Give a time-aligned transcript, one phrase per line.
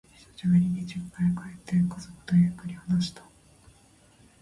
[0.35, 1.01] 久しぶりに実家へ
[1.35, 3.23] 帰って、家族とゆっくり話した。